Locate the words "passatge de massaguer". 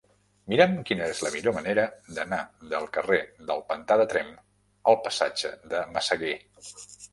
5.07-6.37